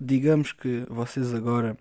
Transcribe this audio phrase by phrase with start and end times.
[0.00, 1.76] digamos que vocês agora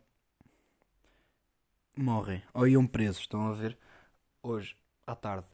[1.95, 3.77] morrem ou iam presos, estão a ver?
[4.41, 5.47] Hoje, à tarde.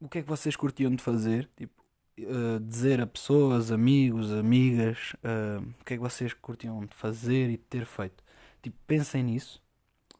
[0.00, 1.48] O que é que vocês curtiam de fazer?
[1.56, 1.82] Tipo,
[2.20, 7.50] uh, dizer a pessoas, amigos, amigas, uh, o que é que vocês curtiam de fazer
[7.50, 8.22] e de ter feito?
[8.62, 9.60] Tipo, pensem nisso,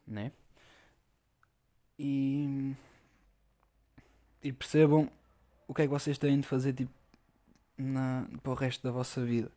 [0.06, 0.32] né?
[1.98, 2.74] E,
[4.42, 5.10] e percebam
[5.66, 6.92] o que é que vocês têm de fazer tipo,
[7.78, 9.50] na, para o resto da vossa vida.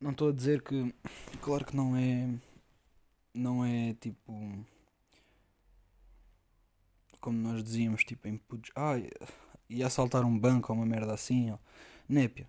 [0.00, 0.94] Não estou a dizer que,
[1.40, 2.28] claro que não é,
[3.34, 4.32] não é tipo,
[7.20, 8.94] como nós dizíamos, tipo, em putos, ah,
[9.68, 11.58] ia assaltar um banco ou uma merda assim, ó.
[12.08, 12.48] népia.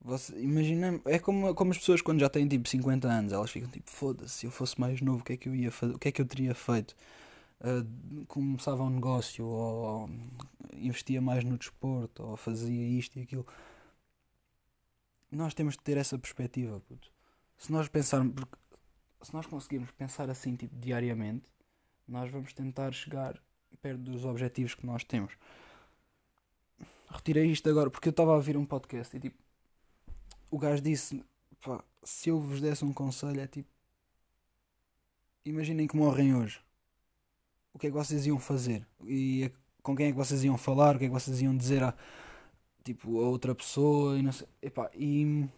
[0.00, 3.68] Você, imagina, é como, como as pessoas quando já têm tipo 50 anos, elas ficam
[3.68, 5.98] tipo, foda-se, se eu fosse mais novo, o que é que eu ia fazer, o
[5.98, 6.94] que é que eu teria feito?
[7.60, 10.08] Uh, começava um negócio, ou
[10.74, 13.46] investia mais no desporto, ou fazia isto e aquilo.
[15.30, 17.12] Nós temos de ter essa perspectiva, puto.
[17.56, 18.56] Se nós pensarmos, porque
[19.22, 21.48] se nós conseguirmos pensar assim, tipo, diariamente,
[22.06, 23.40] nós vamos tentar chegar
[23.82, 25.34] perto dos objetivos que nós temos.
[27.10, 29.36] Retirei isto agora porque eu estava a ouvir um podcast e tipo,
[30.50, 31.24] o gajo disse:
[31.60, 33.68] pá, se eu vos desse um conselho, é tipo,
[35.44, 36.60] imaginem que morrem hoje.
[37.78, 38.84] O que é que vocês iam fazer?
[39.04, 39.52] E
[39.84, 40.96] com quem é que vocês iam falar?
[40.96, 41.94] O que é que vocês iam dizer a,
[42.82, 44.18] tipo, a outra pessoa?
[44.18, 44.48] E não sei.
[44.60, 45.48] Epá, e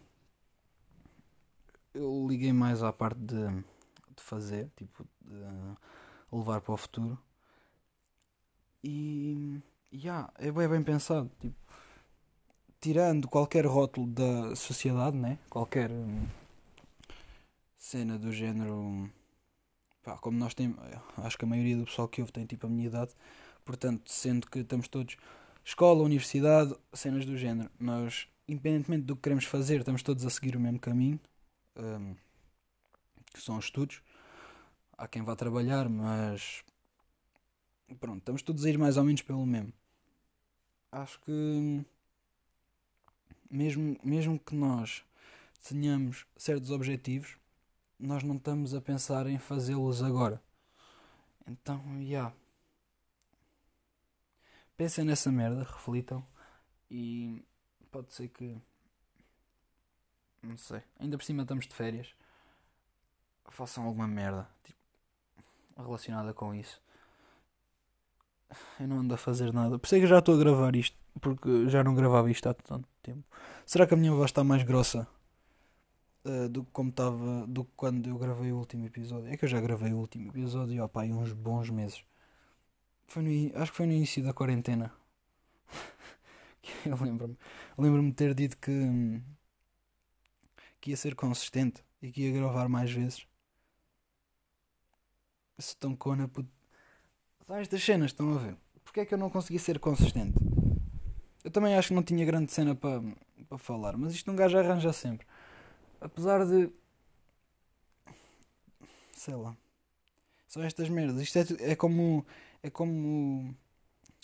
[1.94, 3.48] eu liguei mais à parte de,
[4.14, 5.34] de fazer, tipo, de
[6.30, 7.18] levar para o futuro.
[8.84, 9.58] E.
[9.91, 11.30] Yeah, é bem, bem pensado.
[11.41, 11.56] Tipo,
[12.82, 15.38] tirando qualquer rótulo da sociedade, né?
[15.48, 16.26] Qualquer hum,
[17.78, 19.10] cena do género.
[20.02, 20.78] Pá, como nós temos.
[21.18, 23.12] Acho que a maioria do pessoal que ouve tem tipo a minha idade.
[23.64, 25.16] Portanto, sendo que estamos todos.
[25.64, 27.70] Escola, universidade, cenas do género.
[27.78, 31.20] Nós, independentemente do que queremos fazer, estamos todos a seguir o mesmo caminho.
[31.76, 32.14] Um,
[33.32, 34.02] que são os estudos.
[34.96, 36.64] Há quem vá trabalhar, mas.
[37.98, 39.72] Pronto, estamos todos a ir mais ou menos pelo mesmo.
[40.92, 41.84] Acho que
[43.50, 45.04] mesmo, mesmo que nós
[45.69, 47.36] tenhamos certos objetivos,
[48.00, 50.43] nós não estamos a pensar em fazê-los agora.
[51.47, 52.00] Então, já.
[52.00, 52.34] Yeah.
[54.77, 56.25] Pensem nessa merda, reflitam
[56.91, 57.44] e
[57.91, 58.56] pode ser que.
[60.43, 60.83] Não sei.
[60.99, 62.15] Ainda por cima estamos de férias.
[63.50, 64.78] Façam alguma merda tipo,
[65.77, 66.81] relacionada com isso.
[68.78, 69.78] Eu não ando a fazer nada.
[69.78, 70.97] Por isso é que já estou a gravar isto.
[71.21, 73.25] Porque já não gravava isto há tanto tempo.
[73.67, 75.06] Será que a minha voz está mais grossa
[76.25, 79.32] uh, do que como estava do que quando eu gravei o último episódio?
[79.32, 82.04] É que eu já gravei o último episódio opa, há uns bons meses.
[83.06, 84.92] Foi no, acho que foi no início da quarentena.
[86.86, 87.36] eu lembro-me.
[87.76, 89.20] Lembro-me de ter dito que,
[90.81, 93.26] que ia ser consistente e que ia gravar mais vezes.
[95.58, 96.48] Se tão cona, puto.
[97.48, 98.56] Estas cenas estão a ver.
[98.84, 100.38] Porquê é que eu não consegui ser consistente?
[101.42, 104.92] Eu também acho que não tinha grande cena para falar, mas isto um gajo arranja
[104.92, 105.26] sempre.
[106.00, 106.71] Apesar de.
[109.12, 109.56] Sei lá.
[110.47, 111.21] São estas merdas.
[111.21, 112.25] Isto é, é como.
[112.62, 113.55] É como.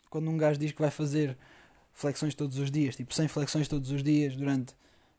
[0.08, 1.36] Quando um gajo diz que vai fazer
[1.92, 4.74] flexões todos os dias, tipo 100 flexões todos os dias durante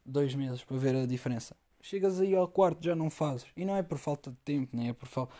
[0.05, 1.55] dois meses para ver a diferença.
[1.81, 3.47] Chegas aí ao quarto já não fazes.
[3.55, 5.33] E não é por falta de tempo, nem é por falta.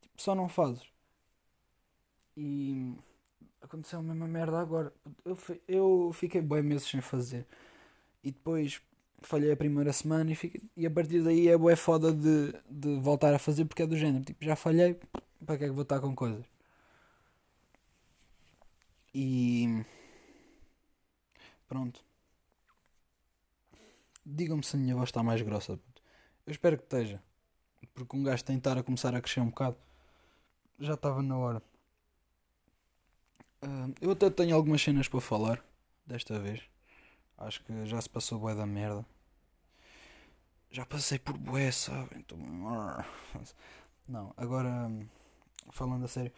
[0.00, 0.82] Tipo, só não fazes.
[2.36, 2.94] E
[3.60, 4.92] aconteceu a mesma merda agora.
[5.24, 7.46] Eu, eu fiquei bem meses sem fazer.
[8.22, 8.80] E depois
[9.22, 13.00] falhei a primeira semana e, fiquei, e a partir daí é bué foda de, de
[13.00, 14.24] voltar a fazer porque é do género.
[14.24, 14.98] Tipo, já falhei,
[15.44, 16.44] para que é que vou estar com coisas?
[19.14, 19.84] E
[21.66, 22.04] pronto.
[24.24, 25.72] Digam-me se a minha voz está mais grossa.
[26.46, 27.22] Eu espero que esteja.
[27.94, 29.76] Porque um gajo estar a começar a crescer um bocado.
[30.78, 31.62] Já estava na hora.
[33.62, 35.64] Uh, eu até tenho algumas cenas para falar
[36.06, 36.62] desta vez.
[37.38, 39.06] Acho que já se passou bué da merda.
[40.70, 42.18] Já passei por bué, sabem?
[42.18, 42.38] Então...
[44.06, 44.90] Não, agora
[45.70, 46.32] falando a sério,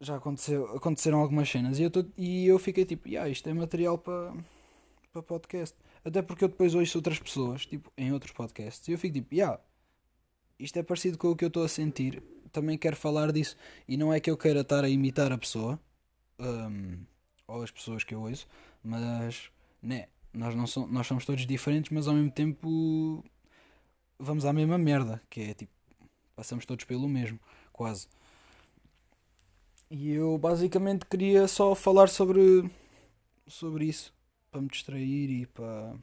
[0.00, 3.54] já aconteceu, aconteceram algumas cenas e eu, tô, e eu fiquei tipo, yeah, isto é
[3.54, 4.34] material para
[5.12, 5.76] para podcast.
[6.04, 9.34] Até porque eu depois ouço outras pessoas, tipo, em outros podcasts, e eu fico tipo,
[9.34, 9.60] yeah,
[10.58, 13.56] isto é parecido com o que eu estou a sentir, também quero falar disso.
[13.86, 15.78] E não é que eu queira estar a imitar a pessoa,
[16.38, 16.98] um,
[17.46, 18.46] ou as pessoas que eu ouço,
[18.82, 19.50] mas
[19.82, 23.24] né, nós, não somos, nós somos todos diferentes, mas ao mesmo tempo
[24.18, 25.72] vamos à mesma merda, que é tipo,
[26.36, 27.38] passamos todos pelo mesmo,
[27.72, 28.08] quase.
[29.90, 32.70] E eu basicamente queria só falar sobre,
[33.46, 34.14] sobre isso,
[34.50, 35.94] para me distrair e para,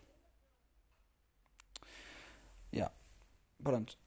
[3.65, 3.97] pronto.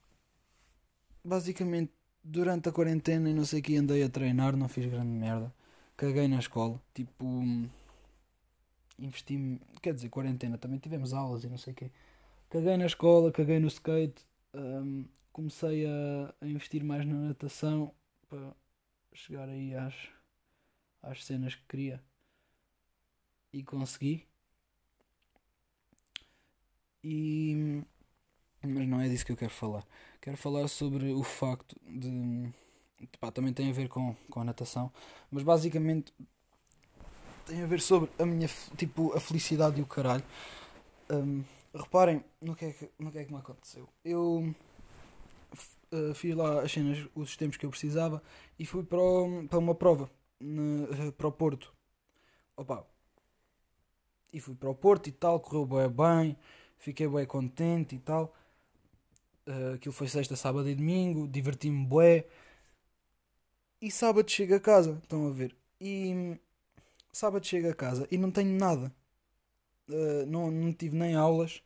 [1.24, 1.92] Basicamente,
[2.22, 5.52] durante a quarentena e não sei o que andei a treinar, não fiz grande merda.
[5.96, 6.80] Caguei na escola.
[6.94, 7.24] Tipo,
[8.98, 11.90] investi quer dizer, quarentena, também tivemos aulas e não sei o quê.
[12.50, 14.24] Caguei na escola, caguei no skate,
[14.54, 17.94] um, comecei a, a, investir mais na natação
[18.28, 18.54] para
[19.12, 19.94] chegar aí às,
[21.02, 22.02] às cenas que queria
[23.52, 24.26] e consegui.
[27.04, 27.82] E
[28.62, 29.86] mas não é disso que eu quero falar.
[30.20, 32.52] Quero falar sobre o facto de.
[33.20, 34.92] Pá, também tem a ver com, com a natação,
[35.30, 36.12] mas basicamente
[37.48, 40.22] tem a ver sobre a minha tipo a felicidade e o caralho.
[41.10, 41.42] Um,
[41.74, 43.88] reparem no que, é que, no que é que me aconteceu.
[44.04, 44.54] Eu
[45.92, 48.22] uh, fiz lá as cenas, os tempos que eu precisava
[48.58, 51.72] e fui para, o, para uma prova ne, para o Porto.
[52.56, 52.86] Opa.
[54.30, 56.36] E fui para o Porto e tal, correu bem, bem
[56.76, 58.34] fiquei bem contente e tal.
[59.46, 62.26] Uh, aquilo foi sexta, sábado e domingo, diverti-me bué.
[63.80, 65.56] E sábado chego a casa, estão a ver?
[65.80, 66.36] E
[67.18, 68.94] sábado chego a casa e não tenho nada.
[69.88, 71.62] Uh, não, não tive nem aulas,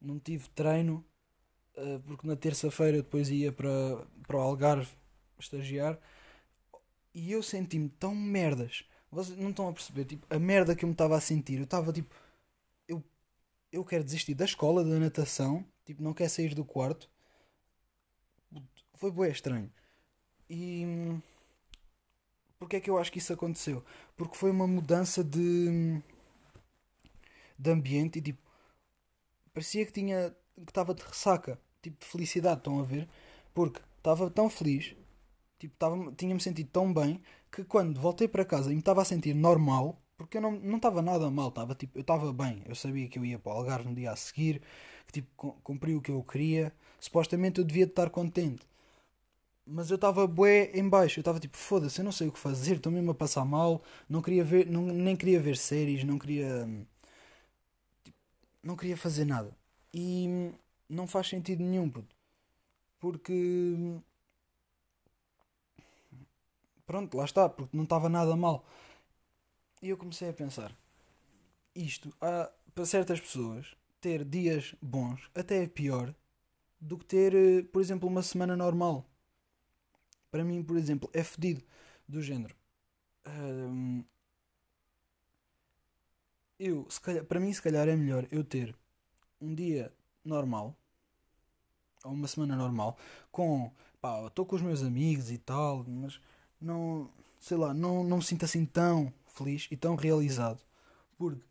[0.00, 1.04] não tive treino,
[1.76, 4.90] uh, porque na terça-feira depois ia para, para o Algarve
[5.38, 5.98] estagiar
[7.12, 8.84] e eu senti-me tão merdas.
[9.10, 11.58] Vocês não estão a perceber, tipo, a merda que eu me estava a sentir.
[11.58, 12.14] Eu estava tipo,
[12.88, 13.02] eu,
[13.72, 17.10] eu quero desistir da escola, da natação, tipo, não quero sair do quarto.
[18.94, 19.70] Foi bué estranho.
[20.48, 20.84] E
[22.58, 23.84] porque é que eu acho que isso aconteceu?
[24.16, 26.00] Porque foi uma mudança de,
[27.58, 28.40] de ambiente e tipo,
[29.52, 33.08] parecia que tinha que estava de ressaca, tipo de felicidade, estão a ver?
[33.54, 34.96] Porque estava tão feliz,
[35.58, 35.74] tipo,
[36.16, 37.20] tinha-me sentido tão bem
[37.50, 40.76] que quando voltei para casa e me estava a sentir normal, porque eu não não
[40.76, 43.56] estava nada mal, estava tipo, eu estava bem, eu sabia que eu ia para o
[43.56, 44.62] Algarve no dia a seguir,
[45.06, 48.66] que tipo, cumpri o que eu queria, supostamente eu devia estar contente
[49.66, 52.38] mas eu estava bué em baixo, eu estava tipo, foda-se, eu não sei o que
[52.38, 56.18] fazer, estou mesmo a passar mal, não queria ver, não, nem queria ver séries, não
[56.18, 56.66] queria
[58.04, 58.18] tipo,
[58.62, 59.56] não queria fazer nada.
[59.92, 60.52] E
[60.88, 61.90] não faz sentido nenhum.
[63.00, 63.74] Porque
[66.86, 68.64] pronto, lá está, porque não estava nada mal.
[69.82, 70.74] E eu comecei a pensar,
[71.74, 76.14] isto há, para certas pessoas ter dias bons até é pior
[76.80, 79.04] do que ter, eh, por exemplo, uma semana normal
[80.36, 81.62] para mim, por exemplo, é fedido.
[82.06, 82.54] Do género.
[86.58, 88.76] Eu, se calhar, para mim, se calhar é melhor eu ter
[89.40, 89.90] um dia
[90.22, 90.76] normal
[92.04, 92.96] ou uma semana normal
[93.32, 96.20] com pá, estou com os meus amigos e tal, mas
[96.60, 97.10] não
[97.40, 100.60] sei lá, não, não me sinto assim tão feliz e tão realizado
[101.18, 101.44] porque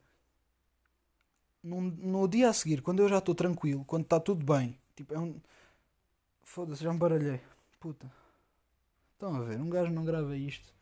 [1.62, 5.14] no, no dia a seguir, quando eu já estou tranquilo, quando está tudo bem, tipo,
[5.14, 5.40] é um
[6.44, 7.42] foda-se, já me baralhei,
[7.80, 8.25] puta.
[9.16, 10.74] Estão a ver, um gajo não grava isto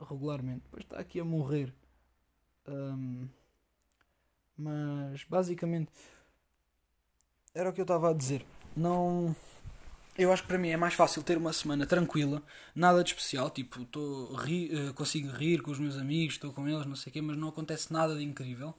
[0.00, 1.72] regularmente, depois está aqui a morrer.
[2.66, 3.28] Um,
[4.56, 5.92] mas basicamente
[7.54, 8.44] era o que eu estava a dizer.
[8.74, 9.36] Não.
[10.16, 12.42] Eu acho que para mim é mais fácil ter uma semana tranquila,
[12.74, 16.68] nada de especial, tipo, tô, ri, eh, consigo rir com os meus amigos, estou com
[16.68, 18.74] eles, não sei o quê, mas não acontece nada de incrível.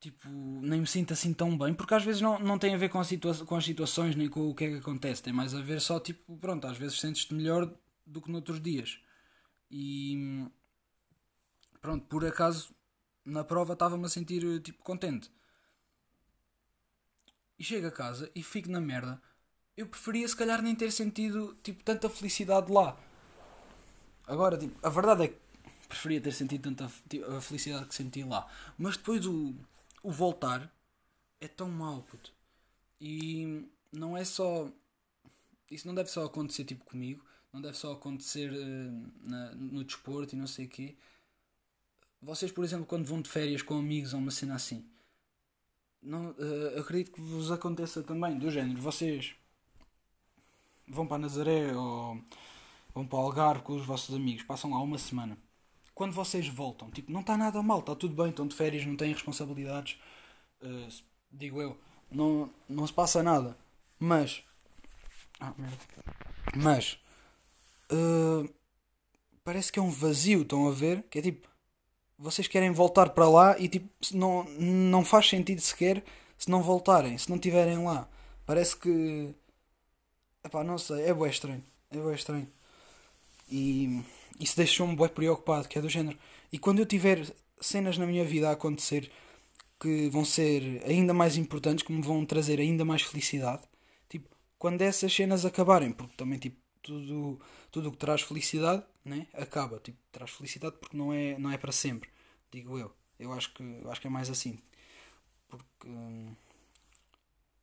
[0.00, 2.90] Tipo, nem me sinto assim tão bem, porque às vezes não, não tem a ver
[2.90, 5.54] com, a situa com as situações nem com o que é que acontece, tem mais
[5.54, 7.72] a ver só, tipo, pronto, às vezes sentes-te melhor
[8.04, 9.00] do que noutros dias.
[9.70, 10.46] E
[11.80, 12.74] pronto, por acaso
[13.24, 15.30] na prova estava-me a sentir tipo contente.
[17.58, 19.20] E chego a casa e fico na merda.
[19.76, 22.96] Eu preferia se calhar nem ter sentido tipo tanta felicidade lá.
[24.26, 25.38] Agora, tipo, a verdade é que
[25.88, 28.46] preferia ter sentido tanta tipo, a felicidade que senti lá.
[28.78, 29.54] Mas depois o
[30.06, 30.72] o voltar
[31.40, 32.32] é tão mau, puto.
[33.00, 34.70] E não é só.
[35.68, 40.32] Isso não deve só acontecer tipo comigo, não deve só acontecer uh, na, no desporto
[40.32, 40.96] e não sei o quê.
[42.22, 44.88] Vocês, por exemplo, quando vão de férias com amigos ou uma cena assim,
[46.00, 49.34] não, uh, acredito que vos aconteça também, do género, vocês
[50.86, 52.22] vão para Nazaré ou
[52.94, 55.36] vão para Algarve com os vossos amigos, passam lá uma semana
[55.96, 58.96] quando vocês voltam, tipo, não está nada mal, está tudo bem, estão de férias, não
[58.96, 59.98] têm responsabilidades,
[60.62, 61.74] uh, digo eu,
[62.12, 63.56] não, não se passa nada.
[63.98, 64.44] Mas,
[65.40, 65.54] ah,
[66.54, 66.98] mas,
[67.90, 68.46] uh,
[69.42, 71.02] parece que é um vazio, estão a ver?
[71.04, 71.48] Que é tipo,
[72.18, 76.04] vocês querem voltar para lá e tipo, não, não faz sentido sequer
[76.36, 78.06] se não voltarem, se não estiverem lá.
[78.44, 79.34] Parece que,
[80.44, 82.48] epá, não sei, é bem estranho, é bem estranho.
[83.48, 84.04] E
[84.40, 86.18] isso deixou-me bem preocupado, que é do género.
[86.52, 87.26] E quando eu tiver
[87.60, 89.10] cenas na minha vida a acontecer
[89.80, 93.62] que vão ser ainda mais importantes, que me vão trazer ainda mais felicidade,
[94.08, 94.28] tipo,
[94.58, 97.40] quando essas cenas acabarem, porque também tipo tudo
[97.70, 101.72] tudo que traz felicidade, né, acaba, tipo, traz felicidade porque não é não é para
[101.72, 102.08] sempre,
[102.50, 102.92] digo eu.
[103.18, 104.58] Eu acho que eu acho que é mais assim.
[105.48, 106.34] Porque hum,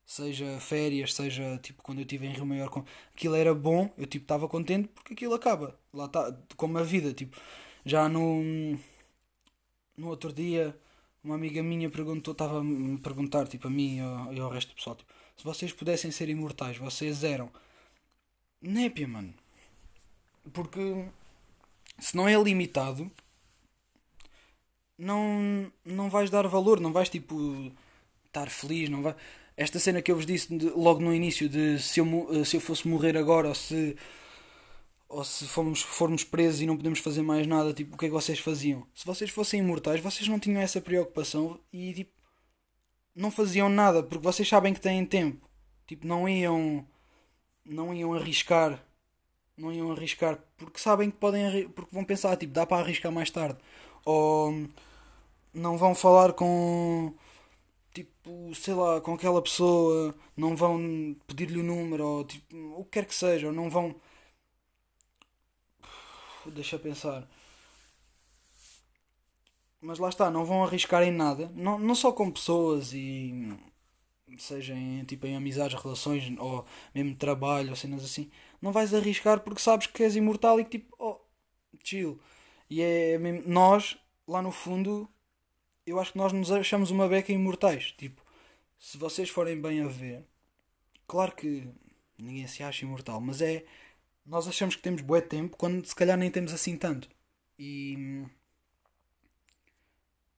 [0.06, 2.70] seja férias, seja tipo quando eu estive em Rio Maior,
[3.16, 5.78] aquilo era bom, eu tipo estava contente porque aquilo acaba.
[5.94, 7.38] Lá está, como a vida, tipo,
[7.86, 8.78] já no
[9.98, 10.78] no outro dia
[11.24, 14.50] uma amiga minha perguntou, estava a me perguntar, tipo, a mim e ao, e ao
[14.50, 17.50] resto do pessoal, tipo, se vocês pudessem ser imortais, vocês eram
[18.62, 19.34] népia, mano.
[20.54, 21.06] Porque
[22.00, 23.10] se não é limitado,
[24.98, 27.72] não, não vais dar valor, não vais tipo
[28.26, 29.16] estar feliz, não vai.
[29.56, 32.62] Esta cena que eu vos disse de, logo no início de se eu, se eu
[32.62, 33.96] fosse morrer agora ou se
[35.14, 38.08] ou se formos, formos presos e não podemos fazer mais nada, tipo, o que é
[38.08, 38.88] que vocês faziam?
[38.96, 42.12] Se vocês fossem imortais, vocês não tinham essa preocupação e tipo,
[43.16, 45.48] não faziam nada, porque vocês sabem que têm tempo.
[45.86, 46.86] Tipo, não iam
[47.66, 48.84] não iam arriscar,
[49.58, 53.30] não iam arriscar porque sabem que podem, porque vão pensar, tipo, dá para arriscar mais
[53.30, 53.60] tarde.
[54.06, 54.68] Ou
[55.54, 57.14] não vão falar com
[58.24, 62.92] tipo, sei lá, com aquela pessoa, não vão pedir-lhe o número, ou tipo, o que
[62.92, 63.96] quer que seja, ou não vão
[66.48, 67.28] deixa pensar.
[69.82, 71.52] Mas lá está, não vão arriscar em nada.
[71.56, 73.54] Não, não só com pessoas e
[74.38, 74.74] seja
[75.08, 78.32] tipo, em amizades, relações ou mesmo trabalho ou cenas assim.
[78.62, 81.20] Não vais arriscar porque sabes que és imortal e que tipo, oh,
[81.84, 82.20] chill.
[82.70, 85.10] E é mesmo, nós, lá no fundo,
[85.86, 87.92] eu acho que nós nos achamos uma beca imortais.
[87.92, 88.22] Tipo,
[88.78, 90.24] se vocês forem bem a ver,
[91.08, 91.68] claro que
[92.18, 93.66] ninguém se acha imortal, mas é
[94.26, 97.10] nós achamos que temos bué tempo quando se calhar nem temos assim tanto.
[97.60, 98.26] E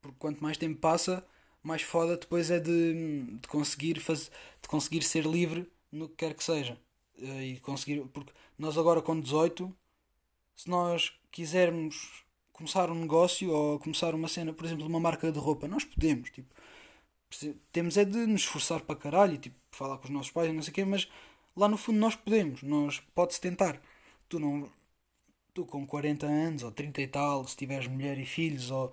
[0.01, 1.25] porque quanto mais tempo passa,
[1.63, 4.29] mais foda depois é de, de conseguir fazer,
[4.61, 6.79] de conseguir ser livre no que quer que seja.
[7.17, 9.75] Eh, e conseguir, porque nós agora com 18,
[10.55, 12.24] se nós quisermos
[12.55, 16.29] começar um negócio ou começar uma cena, por exemplo, uma marca de roupa, nós podemos,
[16.29, 16.53] tipo,
[17.71, 20.61] temos é de nos esforçar para caralho tipo, falar com os nossos pais e não
[20.61, 21.09] sei o quê, mas
[21.55, 23.81] lá no fundo nós podemos, nós pode-se tentar.
[24.29, 24.69] Tu não.
[25.53, 28.91] Tu com 40 anos ou 30 e tal, se tiveres mulher e filhos ou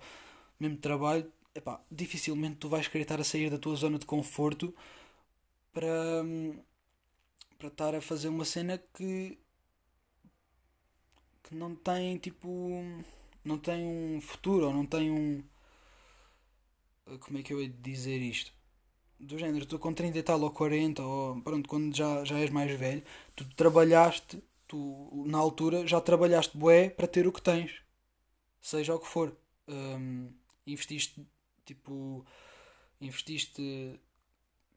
[0.59, 4.73] mesmo trabalho, epá, dificilmente tu vais querer estar a sair da tua zona de conforto
[5.73, 6.23] para,
[7.57, 9.37] para estar a fazer uma cena que,
[11.43, 12.47] que não tem tipo.
[13.43, 15.43] Não tem um futuro ou não tem um.
[17.19, 18.51] Como é que eu ia dizer isto?
[19.23, 22.49] do género, tu com 30 e tal ou 40, ou pronto, quando já, já és
[22.49, 23.03] mais velho,
[23.35, 27.81] tu trabalhaste, tu na altura já trabalhaste bué para ter o que tens,
[28.61, 29.35] seja o que for.
[29.67, 30.29] Um,
[30.67, 31.25] investiste,
[31.65, 32.25] tipo,
[32.99, 33.99] investiste,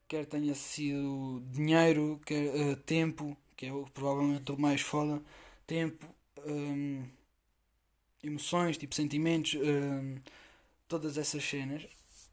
[0.07, 5.21] quer tenha sido dinheiro, quer uh, tempo, que é o, provavelmente o mais foda,
[5.65, 6.05] tempo,
[6.45, 7.03] um,
[8.23, 10.17] emoções, tipo, sentimentos, um,
[10.87, 11.87] todas essas cenas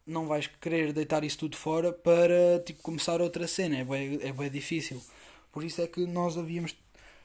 [0.07, 3.79] não vais querer deitar isso tudo fora para tipo, começar outra cena.
[3.79, 5.03] É bem, é bem difícil.
[5.53, 6.75] Por isso é que nós havíamos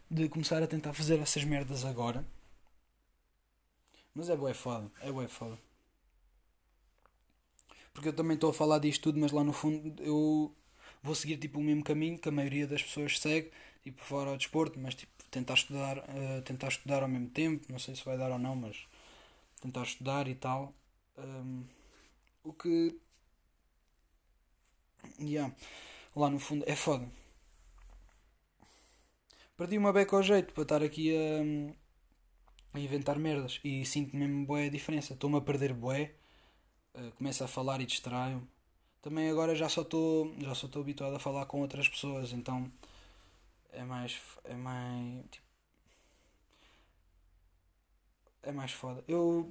[0.09, 2.25] de começar a tentar fazer essas merdas agora.
[4.13, 4.91] Mas é bué foda.
[5.01, 5.57] É bué foda.
[7.93, 10.53] Porque eu também estou a falar disto tudo, mas lá no fundo eu
[11.03, 13.51] vou seguir tipo o mesmo caminho que a maioria das pessoas segue,
[13.83, 17.79] tipo fora ao desporto, mas tipo tentar estudar, uh, tentar estudar ao mesmo tempo, não
[17.79, 18.87] sei se vai dar ou não, mas
[19.61, 20.73] tentar estudar e tal.
[21.17, 21.63] Um,
[22.43, 22.99] o que.
[25.19, 25.53] Yeah.
[26.15, 27.07] Lá no fundo é foda.
[29.57, 33.59] Perdi uma beca ao jeito para estar aqui a, a inventar merdas.
[33.63, 35.13] E sinto mesmo boé a diferença.
[35.13, 36.15] Estou-me a perder boé.
[36.95, 38.47] Uh, começo a falar e distraio.
[39.01, 42.69] Também agora já só estou já só estou habituado a falar com outras pessoas, então
[43.71, 45.47] é mais é mais tipo,
[48.43, 49.03] é mais foda.
[49.07, 49.49] Eu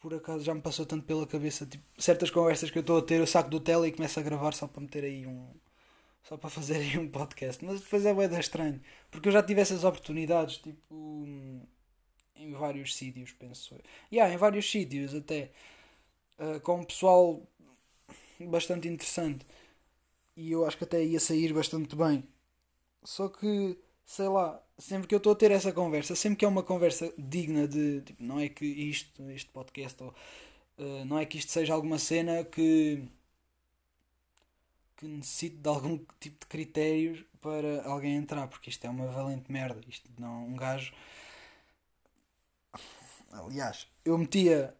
[0.00, 3.02] por acaso já me passou tanto pela cabeça tipo, certas conversas que eu estou a
[3.02, 5.48] ter, eu saco do tele e começo a gravar só para meter aí um.
[6.24, 7.64] só para fazer aí um podcast.
[7.64, 11.26] Mas depois é bem estranho, porque eu já tive essas oportunidades, tipo.
[12.36, 13.80] em vários sítios, penso eu.
[14.12, 15.50] Yeah, em vários sítios até.
[16.38, 17.42] Uh, com um pessoal
[18.40, 19.46] bastante interessante.
[20.36, 22.24] E eu acho que até ia sair bastante bem.
[23.06, 26.48] Só que, sei lá, sempre que eu estou a ter essa conversa, sempre que é
[26.48, 28.00] uma conversa digna de.
[28.02, 30.14] Tipo, não é que isto, este podcast, ou,
[30.78, 33.04] uh, não é que isto seja alguma cena que.
[34.96, 39.52] que necessite de algum tipo de critérios para alguém entrar, porque isto é uma valente
[39.52, 39.80] merda.
[39.88, 40.46] Isto não.
[40.48, 40.92] Um gajo.
[43.30, 44.74] Aliás, eu metia.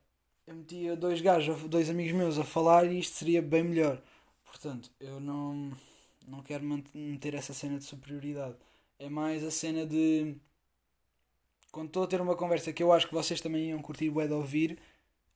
[0.47, 4.03] Eu metia dois gajos, dois amigos meus a falar e isto seria bem melhor.
[4.45, 5.73] Portanto, eu não.
[6.27, 6.65] Não quero
[6.95, 8.57] meter essa cena de superioridade.
[8.99, 10.37] É mais a cena de.
[11.71, 14.27] Quando estou a ter uma conversa que eu acho que vocês também iam curtir bué
[14.27, 14.79] de ouvir,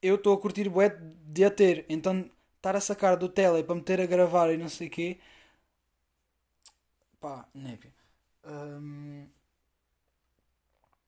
[0.02, 1.84] eu estou a curtir bué de a ter.
[1.88, 5.18] Então, estar a sacar do tele para meter a gravar e não sei o quê.
[7.20, 7.92] Pá, népia.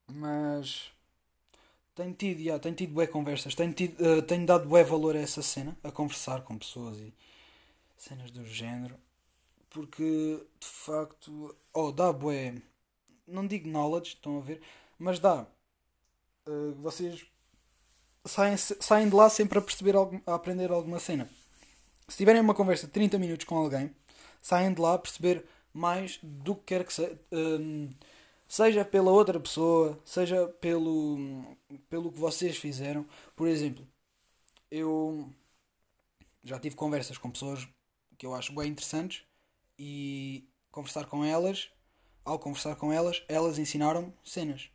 [0.07, 0.93] Mas
[1.95, 5.21] tenho tido, já, tenho tido bué conversas, tenho, tido, uh, tenho dado bué valor a
[5.21, 7.13] essa cena, a conversar com pessoas e
[7.97, 8.97] cenas do género,
[9.73, 12.55] porque de facto, oh, dá bué,
[13.27, 14.61] não digo knowledge, estão a ver,
[14.99, 15.47] mas dá.
[16.47, 17.25] Uh, vocês
[18.25, 19.95] saem, saem de lá sempre a perceber,
[20.27, 21.29] a aprender alguma cena.
[22.07, 23.95] Se tiverem uma conversa de 30 minutos com alguém,
[24.41, 27.19] saem de lá a perceber mais do que quer que seja.
[27.33, 27.89] Um,
[28.47, 31.57] seja pela outra pessoa, seja pelo,
[31.89, 33.07] pelo que vocês fizeram.
[33.35, 33.87] Por exemplo,
[34.71, 35.33] eu
[36.45, 37.67] já tive conversas com pessoas
[38.19, 39.25] que eu acho bem interessantes
[39.85, 41.69] e conversar com elas,
[42.25, 44.71] ao conversar com elas, elas ensinaram-me cenas.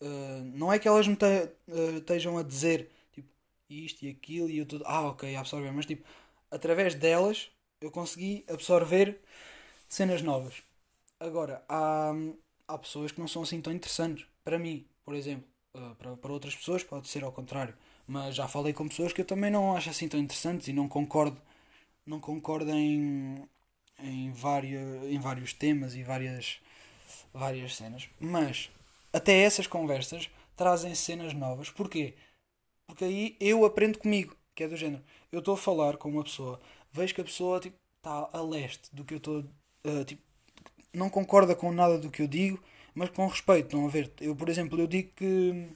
[0.00, 3.28] Uh, não é que elas me uh, estejam a dizer tipo,
[3.68, 6.08] isto e aquilo e eu tudo, ah, ok, absorver, mas tipo,
[6.50, 7.50] através delas
[7.82, 9.20] eu consegui absorver
[9.86, 10.62] cenas novas.
[11.18, 12.12] Agora, há,
[12.66, 14.26] há pessoas que não são assim tão interessantes.
[14.42, 17.74] Para mim, por exemplo, uh, para, para outras pessoas pode ser ao contrário.
[18.06, 20.88] Mas já falei com pessoas que eu também não acho assim tão interessantes e não
[20.88, 21.40] concordo,
[22.06, 23.46] não concordo em,
[24.02, 26.60] em, vários, em vários temas e várias,
[27.32, 28.08] várias cenas.
[28.18, 28.70] Mas
[29.12, 31.70] até essas conversas trazem cenas novas.
[31.70, 32.14] Porquê?
[32.86, 35.02] Porque aí eu aprendo comigo, que é do género.
[35.30, 36.60] Eu estou a falar com uma pessoa,
[36.92, 39.44] vejo que a pessoa está tipo, a leste do que eu estou.
[39.84, 40.22] Uh, tipo,
[40.92, 42.62] não concorda com nada do que eu digo,
[42.94, 44.12] mas com respeito, estão a ver?
[44.20, 45.68] Eu, por exemplo, eu digo que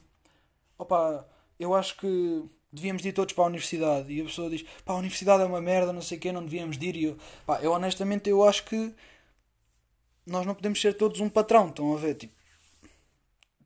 [0.78, 1.26] opa,
[1.59, 4.97] eu acho que devíamos ir todos para a universidade e a pessoa diz pá, a
[4.97, 7.73] universidade é uma merda, não sei o quê, não devíamos ir e eu, pá, eu
[7.73, 8.93] honestamente eu acho que
[10.27, 12.14] nós não podemos ser todos um patrão, estão a ver?
[12.14, 12.33] Tipo,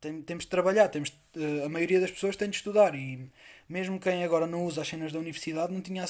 [0.00, 3.30] tem, temos de trabalhar, temos uh, a maioria das pessoas tem de estudar e
[3.68, 6.04] mesmo quem agora não usa as cenas da universidade não tinha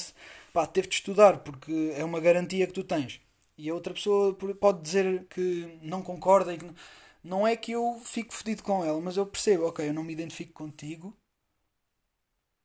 [0.52, 3.20] pá, teve de estudar porque é uma garantia que tu tens.
[3.56, 6.70] E a outra pessoa pode dizer que não concorda e que
[7.24, 10.12] não é que eu fico fedido com ela, mas eu percebo, ok, eu não me
[10.12, 11.16] identifico contigo,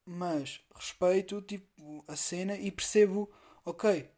[0.06, 3.32] mas respeito tipo a cena e percebo,
[3.66, 4.10] ok,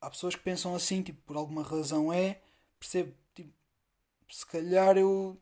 [0.00, 2.40] há pessoas que pensam assim, tipo, por alguma razão é,
[2.78, 3.52] percebo, tipo,
[4.30, 5.40] se calhar eu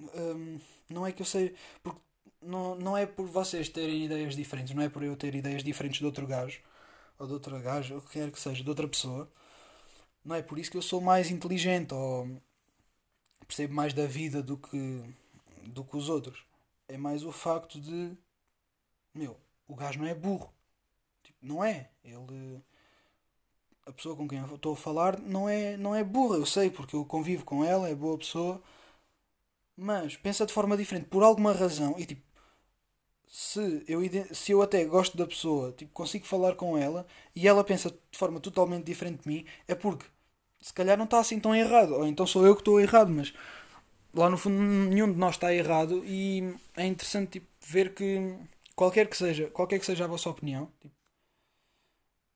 [0.00, 2.00] hum, não é que eu sei, porque
[2.42, 6.00] não, não é por vocês terem ideias diferentes, não é por eu ter ideias diferentes
[6.00, 6.60] de outro gajo,
[7.18, 9.30] ou de outra gajo, ou quer que seja, de outra pessoa
[10.24, 12.40] não é por isso que eu sou mais inteligente ou
[13.46, 15.02] percebo mais da vida do que,
[15.66, 16.44] do que os outros.
[16.86, 18.16] É mais o facto de.
[19.18, 20.54] Meu, o gajo não é burro.
[21.24, 21.90] Tipo, não é.
[22.04, 22.62] Ele.
[23.84, 26.70] A pessoa com quem eu estou a falar não é, não é burra, eu sei,
[26.70, 28.62] porque eu convivo com ela, é boa pessoa.
[29.76, 31.94] Mas pensa de forma diferente, por alguma razão.
[31.98, 32.22] E tipo,
[33.26, 34.00] se eu,
[34.32, 38.18] se eu até gosto da pessoa, tipo, consigo falar com ela e ela pensa de
[38.18, 40.06] forma totalmente diferente de mim, é porque
[40.60, 41.94] se calhar não está assim tão errado.
[41.94, 43.32] Ou então sou eu que estou errado, mas
[44.14, 48.36] lá no fundo nenhum de nós está errado e é interessante tipo, ver que
[48.78, 50.94] qualquer que seja, qualquer que seja a vossa opinião, tipo,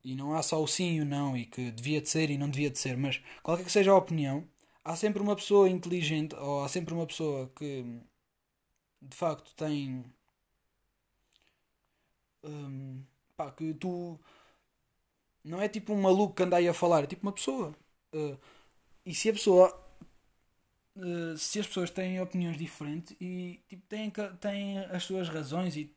[0.05, 2.39] e não há só o sim e o não, e que devia de ser e
[2.39, 4.47] não devia de ser, mas qualquer que seja a opinião,
[4.85, 7.85] há sempre uma pessoa inteligente, ou há sempre uma pessoa que
[9.01, 10.05] de facto tem
[12.45, 13.05] hum,
[13.37, 14.19] pá, que tu
[15.45, 17.75] não é tipo um maluco que anda aí a falar, é tipo uma pessoa
[18.13, 18.39] Uh,
[19.07, 19.83] e se a pessoa.
[20.95, 25.91] Uh, se as pessoas têm opiniões diferentes e tipo, têm, têm as suas razões e.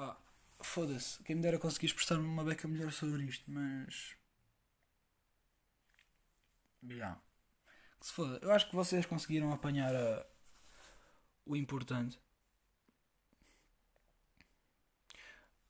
[0.00, 0.16] pá,
[0.62, 1.22] foda-se.
[1.24, 4.16] Quem me dera conseguir expressar-me uma beca melhor sobre isto, mas.
[6.82, 7.20] Yeah.
[8.00, 8.38] Que se foda.
[8.42, 10.26] Eu acho que vocês conseguiram apanhar a,
[11.44, 12.18] o importante.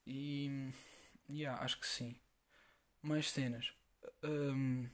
[0.06, 0.72] E.
[1.28, 2.16] Yeah, acho que sim.
[3.02, 3.72] Mais cenas.
[4.22, 4.88] Um,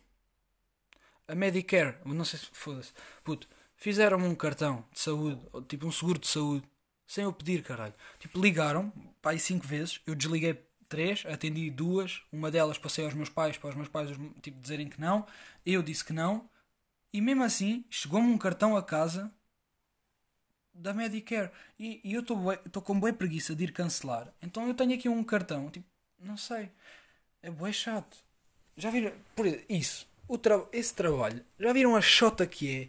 [1.29, 2.93] a Medicare, não sei se foda-se,
[3.25, 6.69] puto, fizeram-me um cartão de saúde, tipo um seguro de saúde,
[7.07, 7.95] sem eu pedir, caralho.
[8.19, 8.93] Tipo, ligaram,
[9.23, 10.55] pai, cinco vezes, eu desliguei
[10.89, 14.11] três, atendi duas, uma delas passei aos meus pais, para os meus pais
[14.43, 15.27] tipo, dizerem que não,
[15.65, 16.49] eu disse que não,
[17.13, 19.33] e mesmo assim chegou-me um cartão a casa
[20.73, 24.95] da Medicare e, e eu estou com boa preguiça de ir cancelar, então eu tenho
[24.95, 25.87] aqui um cartão, tipo,
[26.19, 26.71] não sei,
[27.43, 28.25] é bué chato.
[28.77, 29.13] Já viram?
[29.35, 32.89] Por isso, o tra esse trabalho, já viram a chota que é?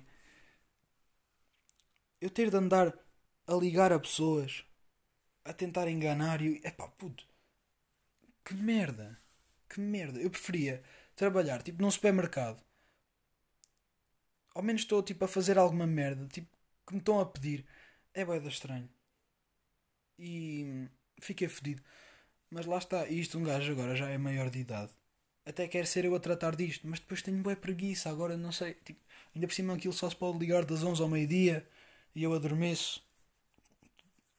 [2.19, 2.93] Eu ter de andar
[3.47, 4.63] a ligar a pessoas,
[5.45, 6.61] a tentar enganar e.
[6.65, 7.25] Epá, puto.
[8.43, 9.19] Que merda.
[9.69, 10.19] Que merda.
[10.19, 10.83] Eu preferia
[11.15, 12.63] trabalhar, tipo, num supermercado,
[14.53, 16.49] ao menos estou, tipo, a fazer alguma merda, tipo,
[16.85, 17.65] que me estão a pedir,
[18.13, 18.89] é boeda estranho.
[20.19, 20.87] E
[21.21, 21.81] fiquei fedido.
[22.51, 24.91] Mas lá está, isto um gajo agora já é maior de idade.
[25.45, 28.75] Até quer ser eu a tratar disto, mas depois tenho boa preguiça, agora não sei,
[28.75, 29.01] tipo,
[29.35, 31.67] ainda por cima aquilo só se pode ligar das 11 ao meio-dia
[32.15, 33.06] e eu adormeço.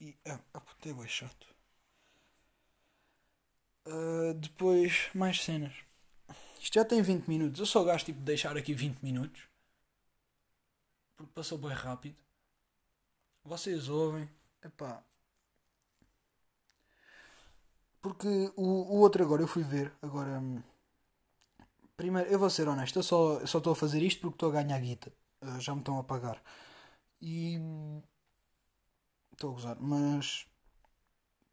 [0.01, 1.47] E, ah, até é chato.
[3.87, 5.75] Uh, depois, mais cenas.
[6.61, 7.59] Isto já tem 20 minutos.
[7.61, 9.43] Eu só gasto tipo de deixar aqui 20 minutos.
[11.17, 12.17] Porque passou bem rápido.
[13.45, 14.29] Vocês ouvem.
[14.63, 15.03] Epá.
[18.01, 19.93] Porque o, o outro agora eu fui ver.
[20.03, 20.39] Agora.
[20.39, 20.63] Hum,
[21.97, 22.99] primeiro, eu vou ser honesto.
[22.99, 25.13] Eu só estou a fazer isto porque estou a ganhar guita.
[25.43, 26.43] Uh, já me estão a pagar.
[27.21, 27.59] E.
[27.59, 28.03] Hum,
[29.39, 29.77] estou a gozar.
[29.81, 30.47] Mas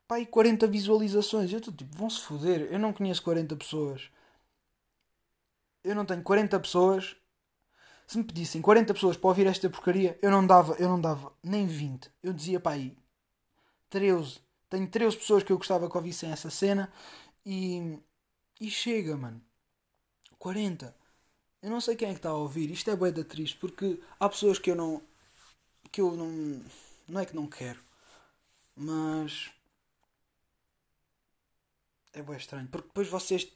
[0.08, 1.52] pá, e 40 visualizações.
[1.52, 2.68] Eu estou tipo, vão-se foder.
[2.72, 4.10] Eu não conheço 40 pessoas.
[5.84, 7.16] Eu não tenho 40 pessoas.
[8.08, 11.34] Se me pedissem 40 pessoas para ouvir esta porcaria, eu não dava, eu não dava
[11.44, 12.12] nem 20.
[12.22, 12.96] Eu dizia para aí
[13.90, 14.40] 13.
[14.70, 16.92] Tenho 13 pessoas que eu gostava que ouvissem essa cena
[17.46, 18.00] e.
[18.60, 19.42] E chega, mano.
[20.40, 20.96] 40.
[21.62, 22.70] Eu não sei quem é que está a ouvir.
[22.72, 25.02] Isto é bué triste porque há pessoas que eu não.
[25.92, 26.62] que eu não.
[27.08, 27.80] Não é que não quero.
[28.76, 29.52] Mas
[32.14, 32.68] é bem estranho.
[32.68, 33.48] Porque depois vocês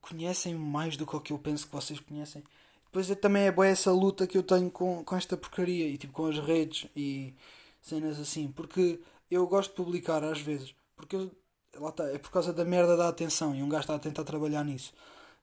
[0.00, 2.42] conhecem mais do que o que eu penso que vocês conhecem.
[2.84, 5.98] Depois é, também é boa essa luta que eu tenho com, com esta porcaria e
[5.98, 7.34] tipo com as redes e
[7.80, 8.50] cenas assim.
[8.52, 10.74] Porque eu gosto de publicar às vezes.
[10.96, 11.30] Porque eu,
[11.76, 14.24] lá está, é por causa da merda da atenção e um gajo está a tentar
[14.24, 14.92] trabalhar nisso.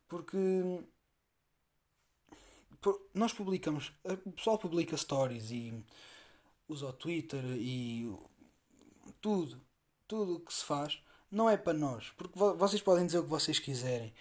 [0.08, 0.38] Porque
[2.82, 5.84] por, nós publicamos, o pessoal publica stories e
[6.68, 8.12] usa o Twitter e
[9.22, 9.62] tudo,
[10.08, 11.02] tudo o que se faz
[11.32, 12.12] não é para nós.
[12.18, 14.14] Porque vocês podem dizer o que vocês quiserem.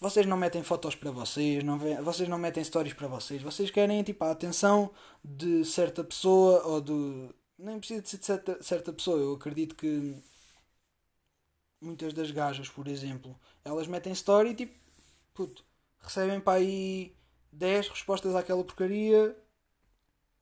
[0.00, 3.42] Vocês não metem fotos para vocês, não vocês não metem stories para vocês.
[3.42, 4.90] Vocês querem tipo, a atenção
[5.22, 7.28] de certa pessoa ou de.
[7.58, 9.18] Nem precisa de ser de certa, certa pessoa.
[9.18, 10.16] Eu acredito que
[11.80, 14.74] muitas das gajas, por exemplo, elas metem story e tipo,
[15.34, 15.64] puto,
[16.00, 17.14] recebem para aí
[17.52, 19.36] 10 respostas àquela porcaria.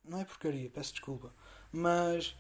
[0.08, 1.32] Não é porcaria, peço desculpa.
[1.70, 2.34] Mas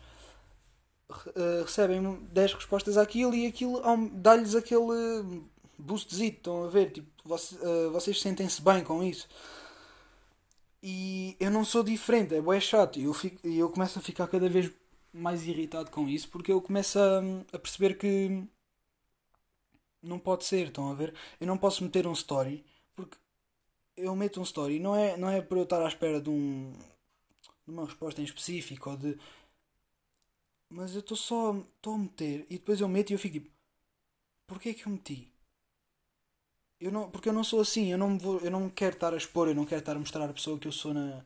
[1.10, 2.02] uh, recebem
[2.32, 5.44] 10 respostas àquilo e aquilo dá-lhes aquele
[5.78, 6.92] boostzito, estão a ver?
[6.92, 9.28] Tipo, vocês, uh, vocês sentem-se bem com isso.
[10.82, 12.98] E eu não sou diferente, é bem chato.
[12.98, 14.70] E eu, eu começo a ficar cada vez
[15.12, 17.20] mais irritado com isso porque eu começo a,
[17.52, 18.44] a perceber que
[20.02, 21.14] não pode ser, estão a ver?
[21.40, 23.16] Eu não posso meter um story porque
[23.96, 26.72] eu meto um story não é, não é para eu estar à espera de, um,
[27.68, 29.18] de uma resposta em específico ou de
[30.70, 33.50] mas eu estou só estou a meter e depois eu meto e eu fico tipo,
[34.46, 35.30] porquê é que eu meti?
[36.80, 39.16] Eu não, porque eu não sou assim, eu não, vou, eu não quero estar a
[39.16, 41.24] expor, eu não quero estar a mostrar a pessoa que eu sou na,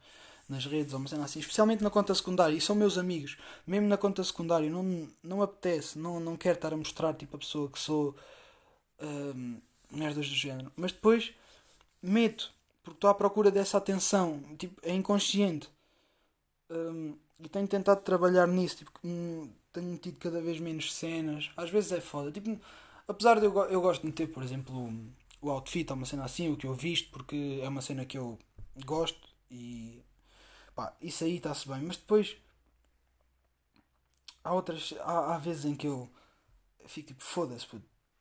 [0.48, 3.87] nas redes ou uma cena assim, especialmente na conta secundária, e são meus amigos, mesmo
[3.87, 7.70] na conta secundária, não, não apetece, não, não quero estar a mostrar tipo a pessoa
[7.70, 8.16] que sou,
[9.00, 11.35] hum, merdas do género, mas depois
[12.00, 12.52] meto,
[12.83, 15.68] porque estou à procura dessa atenção, tipo, é inconsciente.
[16.73, 21.51] Hum, e tenho tentado trabalhar nisso, tipo, hum, tenho tido cada vez menos cenas.
[21.57, 22.31] Às vezes é foda.
[22.33, 22.59] Tipo,
[23.07, 24.91] apesar de eu, eu gosto de meter, por exemplo,
[25.41, 28.17] o outfit ou uma cena assim, o que eu visto, porque é uma cena que
[28.19, 28.39] eu
[28.87, 30.03] gosto e
[30.75, 31.83] pá, isso aí está-se bem.
[31.83, 32.37] Mas depois
[34.45, 34.95] há outras.
[35.01, 36.11] Há, há vezes em que eu
[36.87, 37.67] fico tipo, foda-se,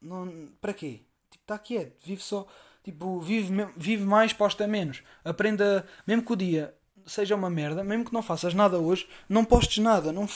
[0.02, 1.02] não, para quê?
[1.30, 2.48] Tipo, está quieto, vive só.
[2.84, 5.04] Tipo, vive, vive mais, posta menos.
[5.24, 9.46] Aprenda, mesmo que o dia seja uma merda, mesmo que não faças nada hoje, não
[9.46, 10.28] postes nada, não,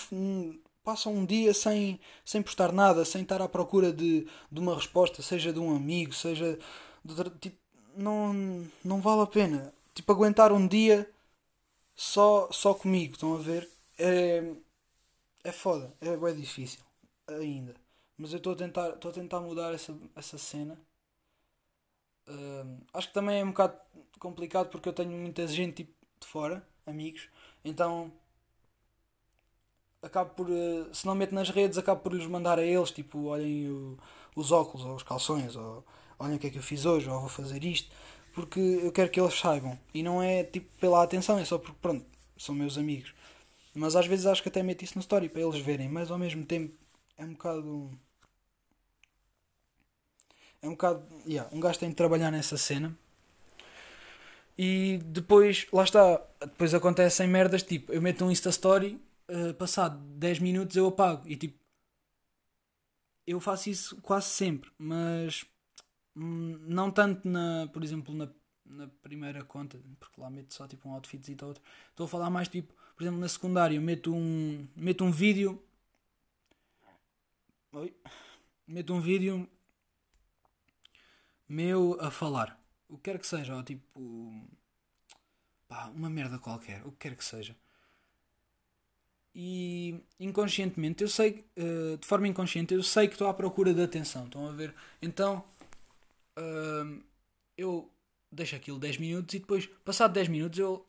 [0.83, 5.21] passa um dia sem, sem postar nada, sem estar à procura de, de uma resposta,
[5.21, 6.57] seja de um amigo, seja
[7.03, 7.57] de, tipo,
[7.95, 8.33] não,
[8.83, 9.73] não vale a pena.
[9.93, 11.09] Tipo, aguentar um dia
[11.95, 13.69] só, só comigo, estão a ver?
[13.97, 14.43] É,
[15.43, 16.81] é foda, é bem difícil
[17.27, 17.75] ainda.
[18.17, 20.79] Mas eu estou a tentar, estou a tentar mudar essa, essa cena.
[22.27, 23.77] Uh, acho que também é um bocado
[24.19, 25.93] complicado porque eu tenho muita gente tipo,
[26.25, 27.29] de fora, amigos,
[27.63, 28.11] então
[30.01, 33.25] acabo por, eh, se não meto nas redes, acabo por lhes mandar a eles, tipo,
[33.25, 33.97] olhem o,
[34.35, 35.85] os óculos ou os calções, ou
[36.19, 37.89] olhem o que é que eu fiz hoje, ou vou fazer isto,
[38.33, 39.79] porque eu quero que eles saibam.
[39.93, 42.05] E não é tipo pela atenção, é só porque, pronto,
[42.37, 43.13] são meus amigos.
[43.73, 46.17] Mas às vezes acho que até meto isso no story para eles verem, mas ao
[46.17, 46.73] mesmo tempo
[47.17, 47.91] é um bocado.
[50.61, 51.05] É um bocado.
[51.27, 52.97] Yeah, um gajo tem de trabalhar nessa cena
[54.57, 59.97] e depois, lá está, depois acontecem merdas tipo, eu meto um Insta Story, uh, passado
[60.17, 61.59] 10 minutos eu apago e tipo,
[63.27, 65.45] eu faço isso quase sempre, mas
[66.15, 68.29] hum, não tanto na, por exemplo, na,
[68.65, 71.63] na primeira conta, porque lá meto só tipo um outfit e outro.
[71.89, 75.61] Estou a falar mais tipo, por exemplo, na secundária, meto um, meto um vídeo.
[77.73, 77.93] Oi.
[78.67, 79.49] Meto um vídeo
[81.47, 82.59] meu a falar.
[82.95, 84.47] O que quer que seja, ou tipo.
[85.67, 87.53] Pá, uma merda qualquer, o que quer que seja.
[89.33, 93.83] E inconscientemente, eu sei, uh, de forma inconsciente, eu sei que estou à procura de
[93.83, 94.25] atenção.
[94.25, 94.73] Estão a ver?
[95.01, 95.43] Então,
[96.39, 97.03] uh,
[97.57, 97.91] eu
[98.31, 100.87] deixo aquilo 10 minutos e depois, passado 10 minutos, eu.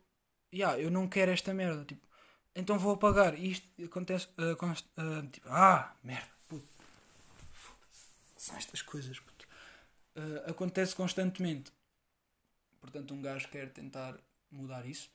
[0.53, 1.83] Yeah, eu não quero esta merda.
[1.83, 2.07] Tipo,
[2.55, 3.37] então vou apagar.
[3.37, 4.29] E isto acontece.
[4.37, 4.87] Uh, const,
[5.33, 6.65] tipo, ah, merda, puto.
[8.37, 9.45] São estas coisas, puto.
[10.45, 11.76] acontece constantemente.
[12.79, 14.17] Portanto, um gajo quer tentar
[14.51, 15.09] mudar isso.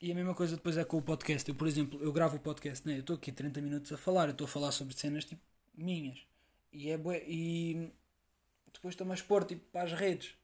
[0.00, 1.48] E a mesma coisa depois é com o podcast.
[1.48, 2.94] Eu, por exemplo, eu gravo o podcast, né?
[2.94, 5.42] eu estou aqui 30 minutos a falar, eu estou a falar sobre cenas tipo
[5.74, 6.20] minhas.
[6.72, 7.90] E é bué, e
[8.72, 10.36] depois estou-me a expor tipo, para as redes.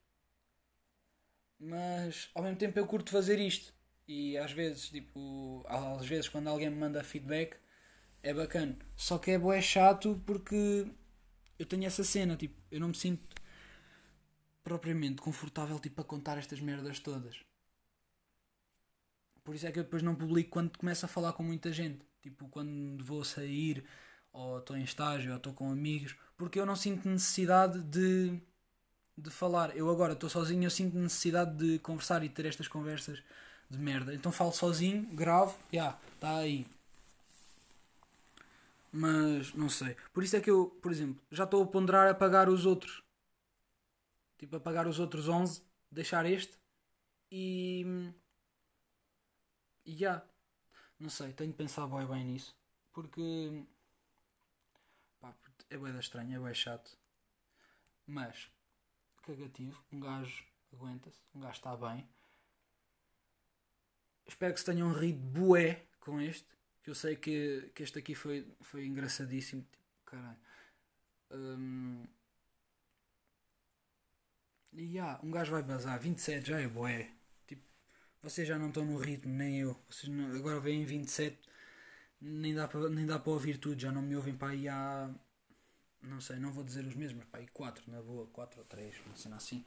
[1.58, 3.72] Mas ao mesmo tempo eu curto fazer isto.
[4.08, 7.56] E às vezes, tipo, às vezes quando alguém me manda feedback
[8.22, 8.76] é bacana.
[8.96, 10.86] Só que é bué chato porque
[11.58, 13.22] eu tenho essa cena, tipo, eu não me sinto
[14.64, 17.36] propriamente confortável tipo a contar estas merdas todas.
[19.44, 22.00] Por isso é que eu depois não publico quando começo a falar com muita gente.
[22.22, 23.84] Tipo, quando vou sair,
[24.32, 28.40] ou estou em estágio, ou estou com amigos, porque eu não sinto necessidade de,
[29.16, 29.76] de falar.
[29.76, 33.22] Eu agora estou sozinho, eu sinto necessidade de conversar e ter estas conversas
[33.68, 34.14] de merda.
[34.14, 36.66] Então falo sozinho, gravo, já, yeah, está aí.
[38.90, 39.96] Mas não sei.
[40.12, 43.03] Por isso é que eu, por exemplo, já estou a ponderar a pagar os outros.
[44.44, 46.58] Tipo, apagar os outros 11, deixar este
[47.32, 48.12] e.
[49.86, 50.22] E já.
[51.00, 52.54] Não sei, tenho de pensar bem, bem nisso.
[52.92, 53.64] Porque.
[55.18, 55.34] Pá,
[55.70, 56.94] é bem estranho, é bem chato.
[58.06, 58.50] Mas.
[59.22, 59.82] Cagativo.
[59.90, 61.22] Um gajo aguenta-se.
[61.34, 62.06] Um gajo está bem.
[64.26, 66.54] Espero que se tenham rido bué com este.
[66.82, 69.62] Que eu sei que, que este aqui foi, foi engraçadíssimo.
[69.62, 70.38] Tipo, caralho.
[71.30, 72.06] Um,
[74.74, 77.10] e yeah, um gajo vai bazar, 27 já é boé.
[77.46, 77.62] Tipo,
[78.22, 79.76] vocês já não estão no ritmo, nem eu.
[79.88, 81.38] Vocês não, agora vêm 27,
[82.20, 85.10] nem dá para ouvir tudo, já não me ouvem para aí há.
[86.02, 88.94] Não sei, não vou dizer os mesmos, para aí 4 na boa, 4 ou 3,
[89.06, 89.64] uma cena assim.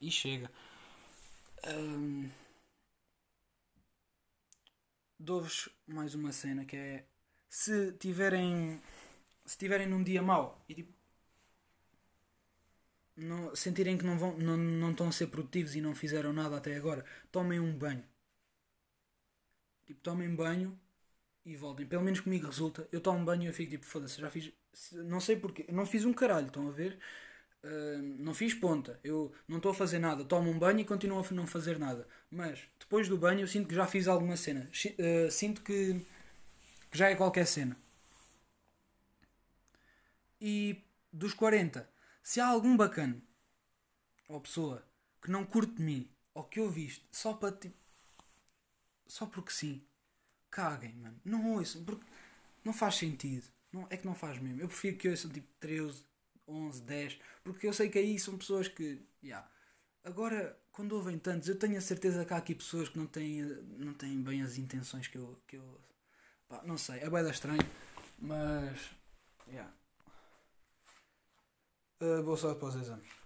[0.00, 0.50] E chega.
[1.66, 2.30] Um,
[5.18, 7.04] Dou-vos mais uma cena que é
[7.46, 8.80] se tiverem
[9.44, 10.94] se tiverem num dia mau e tipo
[13.20, 16.56] não, sentirem que não, vão, não, não estão a ser produtivos e não fizeram nada
[16.56, 18.04] até agora, tomem um banho.
[19.86, 20.78] Tipo, tomem banho
[21.44, 21.86] e voltem.
[21.86, 22.88] Pelo menos comigo resulta.
[22.92, 24.52] Eu tomo banho e eu fico tipo, foda-se, já fiz.
[24.92, 25.66] Não sei porquê.
[25.70, 26.98] não fiz um caralho, estão a ver?
[27.62, 28.98] Uh, não fiz ponta.
[29.04, 30.24] Eu não estou a fazer nada.
[30.24, 32.06] Tomo um banho e continuo a não fazer nada.
[32.30, 34.70] Mas depois do banho eu sinto que já fiz alguma cena.
[34.70, 36.00] Uh, sinto que,
[36.90, 37.76] que já é qualquer cena.
[40.40, 41.86] E dos 40
[42.22, 43.20] se há algum bacana
[44.28, 44.86] ou pessoa
[45.22, 47.78] que não curte de mim ou que eu viste só para tipo.
[49.06, 49.82] Só porque sim,
[50.50, 51.20] caguem, mano.
[51.24, 52.04] Não ouçam, porque
[52.64, 53.46] não faz sentido.
[53.72, 54.60] Não, é que não faz mesmo.
[54.60, 56.04] Eu prefiro que ouçam tipo 13,
[56.46, 59.00] 11, 10, porque eu sei que aí são pessoas que.
[59.22, 59.48] Yeah.
[60.04, 63.42] Agora, quando ouvem tantos, eu tenho a certeza que há aqui pessoas que não têm,
[63.78, 65.40] não têm bem as intenções que eu.
[65.46, 65.80] Que eu
[66.48, 67.66] pá, não sei, é bem estranho,
[68.18, 68.90] mas.
[69.48, 69.72] Yeah.
[72.02, 73.10] Uh, boa sorte para os exames.